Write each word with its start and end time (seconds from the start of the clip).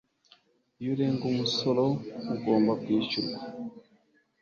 iyo 0.79 0.89
urenga 0.93 1.23
umusoro 1.31 1.85
ugomba 2.33 2.71
kwishyurwa 2.81 3.37